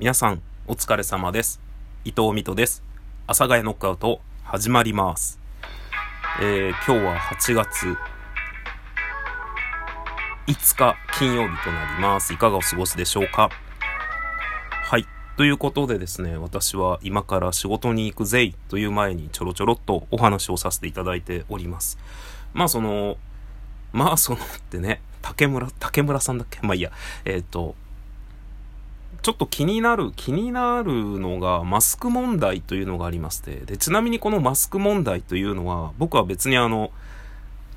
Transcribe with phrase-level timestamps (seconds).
[0.00, 1.60] 皆さん、お疲れ様です。
[2.04, 2.84] 伊藤美斗です。
[3.26, 5.40] 阿佐ヶ谷ノックアウト、始まります。
[6.40, 7.96] えー、今日は8月
[10.46, 12.32] 5日金曜日となります。
[12.32, 13.50] いかがお過ごしでしょうか？
[14.84, 15.04] はい。
[15.36, 21.98] ということでですね、私は今から仕事に行くぜいという前にちょろちょろっとお話をさせていただいております。
[22.54, 23.16] まあその、
[23.92, 24.40] まあそのっ
[24.70, 26.60] てね、竹村、竹村さんだっけ？
[26.62, 26.92] まあいいや。
[27.24, 27.74] えっ、と、
[29.22, 36.90] ちょっと気になる、気になるのが、マスク問題というのがありまして、で、ちなみにこのマスク問題というのは、僕は別にあの、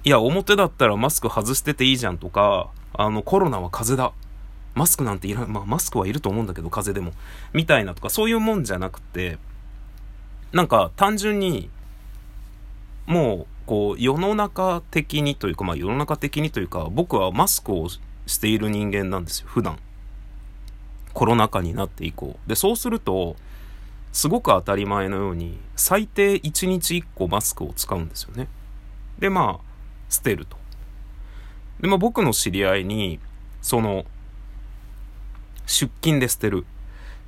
[0.03, 4.13] いや、表だったらマスク外してていいじゃんとか、あの、コロナは風邪だ。
[4.73, 7.15] マスクなんていらん、まあ、マスクはいると思うんだけど、風邪でも。
[7.53, 9.37] みたいなとか、そういうもんじゃなくて、
[10.53, 11.69] なんか、単純に、
[13.05, 17.89] もう、こう、世の中的にというか、まあ、世の中的にというか、僕はマスクを
[18.27, 19.77] している人間なんですよ、普段。
[21.13, 22.37] コロナ禍になって以降。
[22.47, 23.35] で、そうすると、
[24.11, 28.47] すごく当たり前のように、最低1日1個マスクを使うんですよね。
[29.19, 29.71] で、まあ、
[30.09, 30.57] 捨てると。
[31.79, 33.19] で、まあ僕の知り合いに、
[33.61, 34.05] その、
[35.65, 36.65] 出勤で捨てる、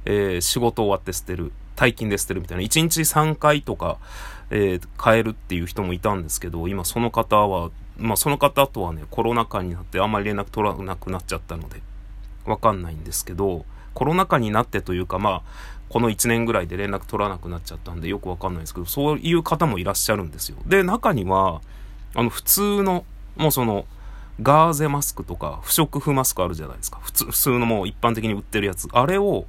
[0.06, 3.98] えー仕事終わって捨てる、退勤で捨てるみたいな、1日3回とか、
[4.50, 11.82] えー変えるっていう人もいたんですけど、今その方は、まあその方とはね、コロナ禍になってあんまり連絡取らなくなっちゃったので、
[12.46, 15.42] わかんないんですけど、コロナ禍になってというか、まあ、
[15.90, 20.58] この1年ぐらいで連絡取らなくなっちゃったんで、よくわかんないですけど、そういう方もいらっしゃるんですよ。
[20.66, 21.62] で、中には、
[22.16, 23.06] あの、普通の、
[23.36, 23.86] もうその、
[24.42, 27.00] ガーゼマスクとか、不織布マスクあるじゃないですか。
[27.04, 28.88] 普通、普通のもう一般的に売ってるやつ。
[28.92, 29.46] あれを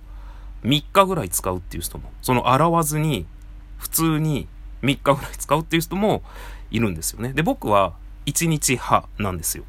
[0.65, 3.27] 3日ぐらい使うっていう人も、その洗わずに、
[3.78, 4.47] 普通に
[4.83, 6.22] 3日ぐらい使うっていう人も
[6.70, 7.33] いるんですよね。
[7.33, 7.95] で、僕は
[8.27, 9.65] 1日派なんですよ。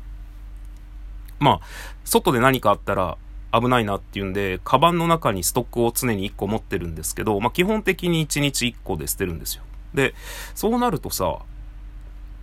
[1.40, 1.60] まあ、
[2.04, 3.18] 外で何かあったら
[3.54, 9.64] 危ないなっていうんで、カバンの中にストックを常に1個持ってるんですけど、まあ基本的に1日1個で捨てるんですよ。
[9.94, 10.14] で、
[10.54, 11.40] そうなるとさ、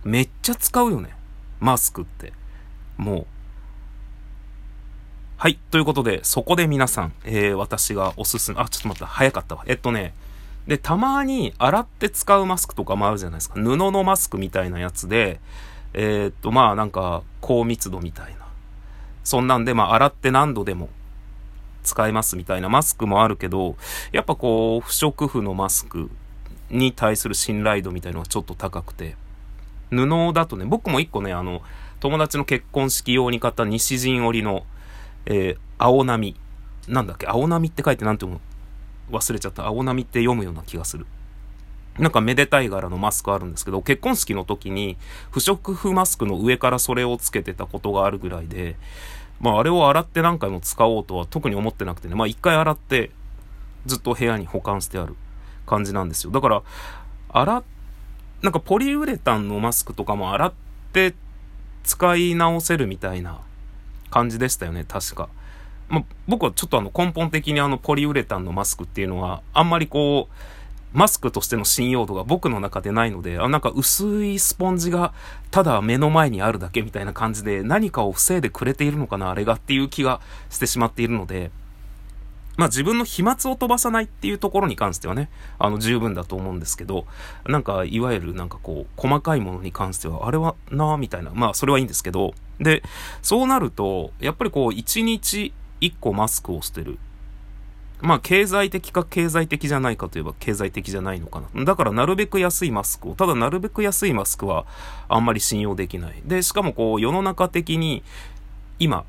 [0.03, 1.15] めっちゃ使うよね。
[1.59, 2.33] マスクって。
[2.97, 3.25] もう。
[5.37, 5.59] はい。
[5.71, 9.05] ということで、そこで皆さん、えー、私がおすすめ、あ、ちょっと待った。
[9.05, 9.63] 早かったわ。
[9.67, 10.13] えっとね、
[10.67, 13.55] で、たまに洗って使うマスクとかもあるじゃないですか。
[13.55, 15.39] 布のマスクみたいなやつで、
[15.93, 18.42] えーっと、まあなんか、高密度みたいな。
[19.23, 20.89] そんなんで、まあ洗って何度でも
[21.83, 23.75] 使えますみたいなマスクもあるけど、
[24.11, 26.09] やっぱこう、不織布のマスク
[26.69, 29.15] に対する信頼度みたいのがちょっと高くて、
[29.89, 31.61] 布だとね、僕も一個ね、あの、
[31.99, 34.65] 友達の結婚式用に買った西陣織の、
[35.25, 36.35] えー青波。
[36.87, 37.27] なんだっけ？
[37.27, 38.39] 青波って書いてなんて読
[39.11, 39.65] む忘れちゃった。
[39.65, 41.05] 青波って読むような気がする。
[41.99, 44.97] なんかめでたい柄のマスクあるんですけど、結婚式の時に
[45.31, 48.75] 不織布マスクの上からそれをつけてたことがあるぐらいで、
[49.39, 53.11] まああれを洗って何回も使おうとは特に思ってなくてね、まあ一回洗って
[53.85, 55.15] ずっと部屋に保管してある
[55.67, 56.31] 感じなんですよ。
[56.31, 56.63] だから、
[57.29, 57.63] 洗っ、
[58.41, 60.53] なんかポリウレタンのマスクとかも洗っ
[60.93, 61.13] て
[61.83, 63.41] 使い直せるみたいな
[64.09, 65.29] 感じでしたよね、確か。
[65.89, 70.33] まあ、僕はちょっとあの根本的にあのポリウレタンのマスクっていうのはあんまりこう
[70.93, 75.13] マスクとしての信用度が僕の中でないので、あなんか薄いスポンジが
[75.51, 81.51] ただ目の前にあるだけみたいな感じで何かを防いでくれているのかな、あれがっていう気がしてしまっているので、
[82.55, 87.07] まあ自分の飛沫を飛ばさないっていうところに関してはね、あの十分だと思うんですけど、
[87.47, 92.83] なんかいわゆるなんかこう細かいものに関しては、あれはなぁみたいな、まあそれはいいんですけど、で、
[93.23, 95.51] そうなると、やっぱりこう一日
[95.81, 96.99] 一個マスクを捨てる。
[98.03, 101.63] まあ経済的か経済的じゃないかといえば経済的じゃないのかな。
[101.63, 104.65] だからなるべく安いマスクを、ただなるべく安いマスクは
[105.07, 106.21] あんまり信用できない。
[106.25, 108.03] で、しかもこう世の中的に
[108.77, 109.05] 今、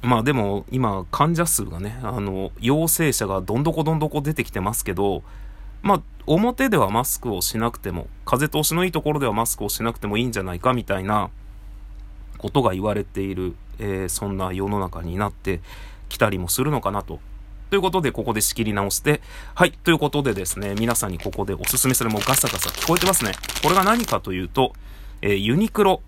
[0.00, 5.24] まあでも今患者数がね、あの、陽性者がどんどこどんどこ出てきてますけど、
[5.82, 11.30] まあ表ではマスクをしなくても、風通しのいいところではマスクをしなくてもいいんじゃないかみたいな
[12.38, 15.60] ことが言われている、えーそんな世の中になって
[16.08, 17.18] きたりもするのかなと。
[17.68, 19.20] ということで、ここで仕切り直して、
[19.54, 23.32] はい、ということでですね、皆さんにここでおすすめするもうガサガサ聞こえてますね。
[23.62, 24.72] これが何かというと、
[25.22, 26.00] えーユニクロ、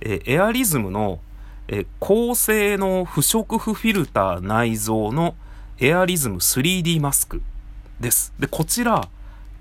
[0.00, 1.20] えーエアリズムの、
[1.68, 5.36] えー高性能不織布フィルター内蔵の
[5.78, 7.42] エアリズム 3D マスク
[8.00, 8.32] です。
[8.40, 9.08] で、こちら、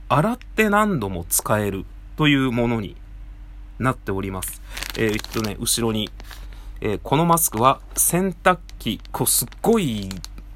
[0.09, 1.85] 洗って何度も使える
[2.17, 2.95] というものに
[3.77, 4.61] なっております。
[4.97, 6.09] えーっとね、後ろに、
[6.81, 10.09] えーこのマスクは洗濯機、こうすっごい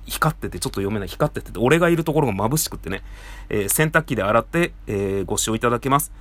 [0.05, 3.01] 光っててちょっと読めない光ってて、俺がいるところが眩しくってね、
[3.49, 6.11] えー洗濯機で洗って、えーご使用いただけます。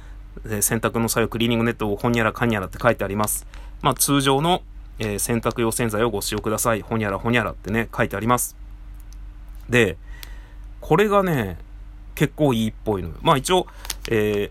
[0.46, 3.46] えー洗濯の際はクリーニングネットをほにゃらかにゃらって書いてあります。
[3.82, 4.62] まあ通常の、
[4.98, 6.82] えー洗濯用洗剤をご使用ください。
[6.82, 8.56] ほにゃらほにゃらってね、書いてあります。
[9.68, 9.96] で、
[10.80, 11.58] これがね、
[12.14, 13.10] 結構いいっぽいの。
[13.22, 13.66] まあ一応、
[14.10, 14.50] え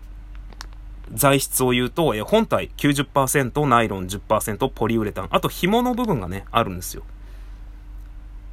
[1.12, 5.28] 材質を言うと、えー、本体90%ナイロン10%ポリウレタン。
[5.30, 7.02] あと紐の部分がね、あるんですよ。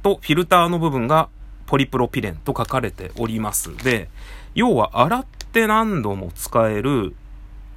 [0.02, 1.28] と、フィルターの部分が
[1.66, 3.76] ポリプロピレンと書かれております。
[3.76, 4.08] で、
[4.54, 7.14] 要は洗って何度も使える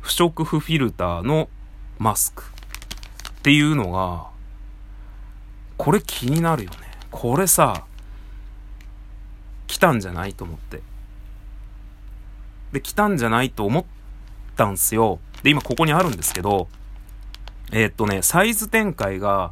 [0.01, 1.49] 不織布フィルターの
[1.97, 4.27] マスクっていうのが、
[5.77, 6.77] これ気になるよね。
[7.11, 7.85] これさ、
[9.67, 10.81] 来たんじゃないと思って。
[12.71, 13.85] で、来たんじゃないと思っ
[14.55, 15.19] たんすよ。
[15.43, 16.67] で、今ここにあるんですけど、
[17.71, 19.51] えー、っとね、サイズ展開が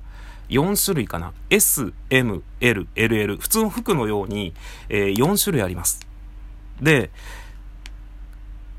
[0.49, 1.33] 4種類かな。
[1.49, 3.39] S、M、L、LL。
[3.39, 4.53] 普通の服のように、
[4.89, 6.05] えー、4種類あります。
[6.81, 7.09] で、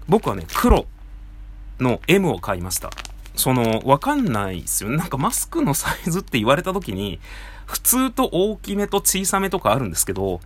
[0.06, 0.87] 僕はね、黒
[1.81, 2.90] の M を買いました。
[3.34, 4.90] その、わかんないですよ。
[4.90, 7.19] なんかマスクのサイズって言われた時に、
[7.67, 10.40] 普通と大きめと小さめとかあるんですけど、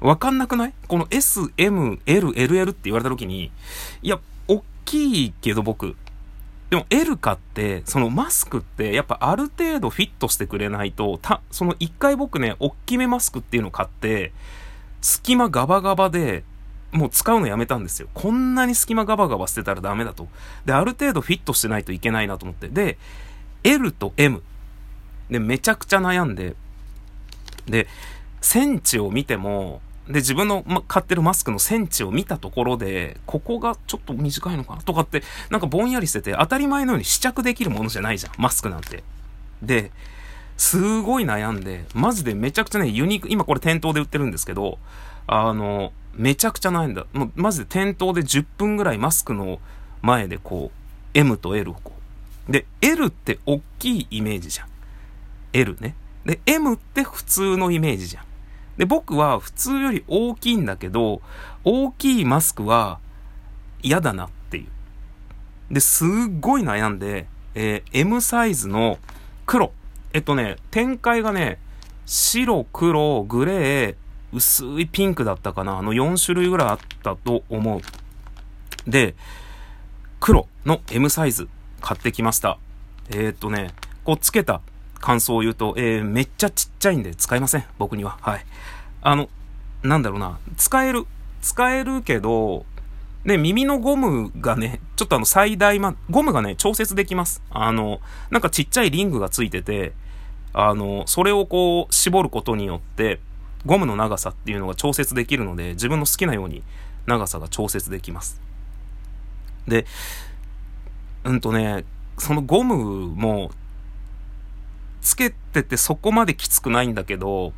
[0.00, 0.72] わかんなくない？
[0.88, 3.52] この S、M、L、LL って言われた時に、
[4.02, 5.96] いや、おっきいけど僕。
[6.70, 14.32] でも L 買って、そのマスクってやっぱある程度フィットしてくれないと、た、その一回僕ね、おっきめマスクっていうのを買って、
[15.00, 16.42] 隙間ガバガバで、
[16.90, 18.08] もう使うのやめたんですよ。
[18.14, 20.28] こんなに隙間ガバガバしてたらダメだと。
[20.64, 22.68] で、ある程度フィットしてないといけないなと思って。
[22.68, 22.98] で、
[23.62, 24.42] L と M。
[25.30, 26.56] で、めちゃくちゃ悩んで。
[27.66, 27.86] で、
[28.40, 38.32] センチを見ても、で、自分の、ま、買ってるマスクのセンチを見たところで、ここがちょっと短いのかなとかって、なんかぼんやりしてて、当たり前のように試着できるものじゃないじゃん。
[38.38, 39.02] マスクなんて。
[39.62, 39.90] で、
[40.56, 44.78] すごい悩んで、マジでめちゃくちゃね、ユニーク、今これ店頭で売ってるんですけど、
[45.26, 47.06] あの、めちゃくちゃ悩んだ。
[47.12, 49.58] もう、マジで店頭で10分ぐらいマスクの
[50.02, 51.92] 前でこう、M と L をこ
[52.48, 52.52] う。
[52.52, 54.68] で、L って大きいイメージじゃん。
[55.52, 55.94] L ね。
[56.24, 58.24] で、M って普通のイメージじゃん。
[58.76, 61.22] で、僕は普通より大きいんだけど、
[61.64, 63.00] 大きいマスクは
[63.82, 64.66] 嫌だなってい
[65.70, 65.74] う。
[65.74, 66.08] で、すっ
[66.40, 68.98] ごい悩んで、えー、M サイズの
[69.46, 69.72] 黒。
[70.12, 71.58] えっとね、展開がね、
[72.04, 73.96] 白、黒、グレー、
[74.32, 75.78] 薄いピンクだったかな。
[75.78, 78.90] あの4種類ぐらいあったと思う。
[78.90, 79.14] で、
[80.20, 81.48] 黒の M サイズ
[81.80, 82.58] 買ってきました。
[83.10, 83.70] えー、っとね、
[84.04, 84.60] こうつけた
[85.06, 87.64] 感想を言うと、えー、めっちゃちっちゃいんで使いません。
[87.78, 88.18] 僕には。
[88.20, 88.46] はい。
[89.02, 89.28] あの、
[89.84, 90.40] なんだろうな。
[90.56, 91.06] 使える。
[91.40, 92.66] 使えるけど、
[93.24, 97.40] ね、耳のゴムがね、ちょっとあの最大ま、ゴムがね、調節できます。
[97.50, 98.00] あの、
[98.32, 99.92] なんかちっちゃいリングがついてて、
[100.52, 103.20] あの、それをこう、絞ることによって、
[103.64, 106.64] ゴムの長さっていうのが調節できるので、自分の好きなように
[107.06, 108.40] 長さが調節できます。
[109.68, 109.86] で、
[111.22, 111.84] うんとね、
[112.18, 113.52] そのゴムも
[115.06, 117.52] つけててそこまできつくないんだけど、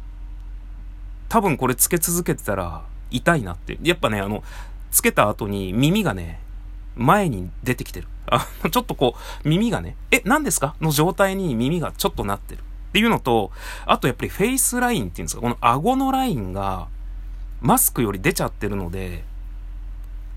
[1.31, 3.79] 多分これつけ続けてたら痛いなって。
[3.83, 4.43] やっぱね、あの、
[4.91, 6.41] つけた後に耳がね、
[6.95, 8.09] 前に出てきてる。
[8.27, 9.15] あの、ちょっとこ
[9.45, 10.75] う、耳がね、え、何ですか？
[10.83, 12.61] の状態に耳がちょっとなってる。
[12.61, 12.63] っ
[12.93, 13.51] ていうのと、
[13.87, 16.89] あとやっぱりフェイスラインっていうんですか、この顎のラインが、
[17.63, 19.25] マスクより出ちゃってるので、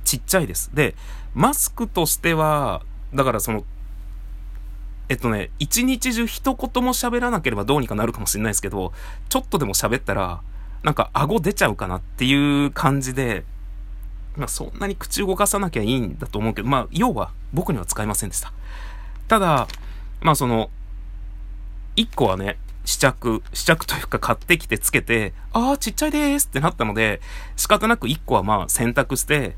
[0.05, 0.73] ちっちゃいです。
[0.73, 0.95] で、
[1.33, 3.65] マスクとしては、だからその、
[5.11, 8.93] えっとね、一日中一言も喋らなければどうにかなるかもしれないですけど、
[9.27, 10.41] ちょっとでも喋ったら、
[10.83, 13.43] なんか顎出ちゃうかなっていう感じで、
[14.37, 18.53] まあそんなに口動かさなきゃいいんだと思うけど、まあ要は僕には使いませんでした。
[19.27, 19.67] ただ、
[20.21, 20.69] まあその、
[21.97, 27.19] 一個はね、試着、試着というか買ってきてつけて、ああ、ちっちゃいですってなったので、
[27.57, 29.57] 仕方なく一個はまあ選択して、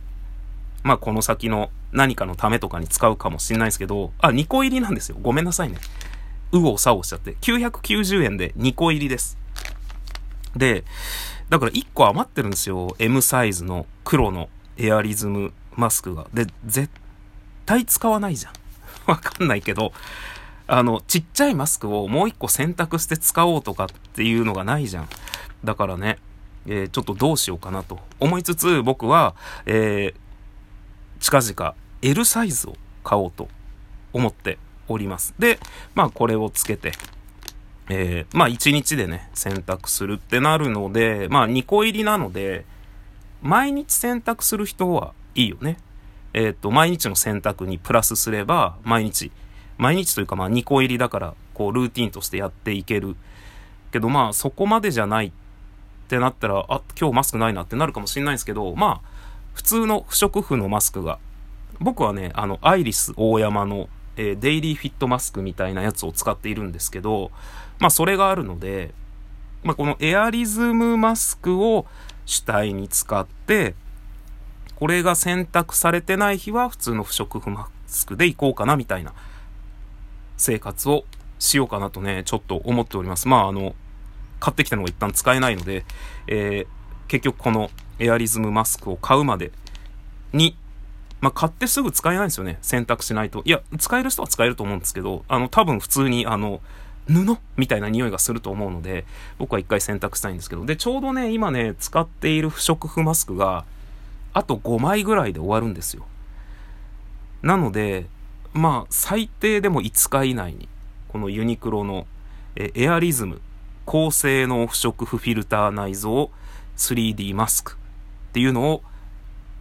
[0.83, 5.17] まあこの先の何かのためとかに使うかもしんないですけど、あ、2個入りなんですよ。
[5.21, 5.77] ごめんなさいね。
[6.51, 7.35] うおさおしちゃって。
[7.41, 9.37] 990円で2個入りです。
[10.55, 10.83] で、
[11.49, 12.95] だから1個余ってるんですよ。
[12.99, 16.27] M サイズの黒のエアリズムマスクが。
[16.33, 16.89] で、絶
[17.65, 18.53] 対使わないじゃん。
[19.07, 19.93] わかんないけど、
[20.67, 25.09] あの、ちっちゃいマスクをもう1個選択して使おうとかっていうのがないじゃん。
[25.63, 26.19] だからね、
[26.65, 29.35] えー、ちょっとどうしようかなと思いつつ、僕は、
[29.65, 30.22] えー、
[31.23, 33.47] 近々 L サイズを買おうと
[34.11, 34.57] 思って
[34.89, 35.33] おります。
[35.39, 35.57] で、
[35.95, 36.91] まあこれをつけて、
[37.89, 42.65] えー、まあ1日でね、洗濯するってなるので、まあ2個入りなので、
[43.41, 45.77] 毎日洗濯する人はいいよね。
[46.33, 49.31] えっ、ー、と、毎日の洗濯にプラスすれば、毎日、
[49.77, 53.15] 毎日というかまあ2個入りだから、こうルーティンとしてやっていける。
[53.93, 55.31] けどまあそこまでじゃないっ
[56.09, 59.12] てなったら、あ、今日マスクないなってなるかもしれないんですけど、まあ、
[59.53, 61.19] 普通の不織布のマスクが、
[61.79, 67.31] 僕はね、あの、アイリス大山の、えー、デイリーフィットマスクみたいなやつを使っているんですけど、
[67.79, 68.93] まあ、それがあるので、
[69.63, 71.85] まあ、このエアリズムマスクを
[72.25, 73.75] 主体に使って、
[74.75, 79.13] これが選択されてない日は普通の不織布マスクで行こうかなみたいな
[80.37, 81.05] 生活を
[81.39, 83.27] しようかなとね、ちょっと思っております。
[83.27, 83.75] まあ、あの、
[84.39, 85.85] 買ってきたのが一旦使えないので、
[86.27, 86.67] えー、
[87.07, 87.69] 結局この
[87.99, 89.51] エアリズムマスクを買うまで
[90.31, 90.55] に、
[91.21, 92.57] まあ、買ってすぐ使えないんですよね。
[92.61, 93.41] 選択しないと。
[93.45, 96.61] いや、使える人は使えると思うんですけど、あの、多分普通に、あの、
[97.07, 99.05] 布みたいな匂いがすると思うので、
[99.37, 100.65] 僕は一回選択したいんですけど。
[100.65, 103.65] で、ちょうどね、今ね、使っている不織布マスクが、
[104.33, 106.05] あと5枚ぐらいで終わるんですよ。
[107.41, 108.05] なので、
[108.53, 110.67] まあ、最低でも5日以内に、
[111.09, 112.07] このユニクロの
[112.55, 113.41] えエアリズム
[113.85, 116.27] 高性能不織布フィルター内蔵
[116.77, 117.77] 3D マスク
[118.33, 118.81] っていうのを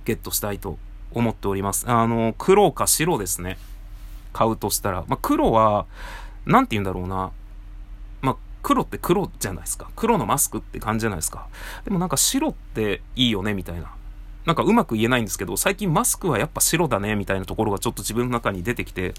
[0.07, 0.79] ゲットしたいと
[1.13, 1.91] 思っております。
[1.91, 3.59] あの、黒か白ですね。
[4.33, 5.05] 買うとしたら。
[5.09, 5.85] まあ、黒は、
[6.47, 7.33] なんて言うんだろうな。
[8.23, 9.91] まあ、黒って黒じゃないですか。
[9.95, 11.49] 黒のマスクって感じじゃないですか。
[11.85, 13.93] でもなんか白っていいよね、みたいな。
[14.47, 19.13] なんかうまく言えないんですけど、最近マスクはやっぱ白だね、みたいなところがちょっと自分の中に出てきて、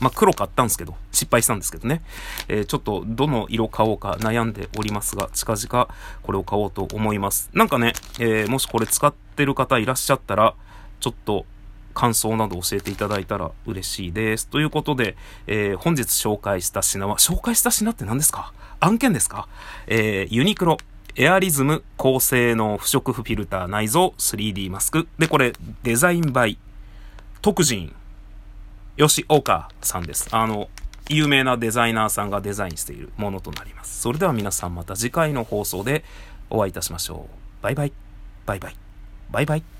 [0.00, 2.02] まあ、黒買ったんですけど、失敗したんですけどね。
[2.48, 5.88] えー、ちょっとどの色買おうか悩んでおりますが、近々
[6.22, 7.50] これを買おうと思います。
[7.52, 10.54] なんかね、えー、もしこれ使ってる方いらっしゃったら、
[11.00, 11.46] ちょっと
[11.94, 14.46] 感想など教えていただいたら嬉しいです。
[14.46, 15.16] ということで、
[15.48, 18.52] えー、本日紹介した品は、紹介した品って何ですか？
[18.78, 19.48] 案件ですか？
[19.88, 20.76] えー、ユニクロ。
[21.20, 25.08] エアリズム高性能不織布フィルター内蔵 3D マスク。
[25.18, 25.52] で、これ、
[25.82, 26.58] デザインバイ、
[27.42, 27.92] 特人、
[28.98, 30.28] 吉岡さんです。
[30.32, 30.68] あの、
[31.08, 34.00] 有名なデザイナーさんがデザインしているものとなります。
[34.00, 36.04] それでは皆さんまた次回の放送で
[36.50, 37.62] お会いいたしましょう。
[37.62, 37.92] バイバイ。
[38.44, 38.76] バイバイ。
[39.30, 39.77] バイバイ。